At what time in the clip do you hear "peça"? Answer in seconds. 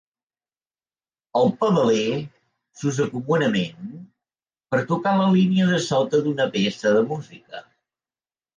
6.59-6.99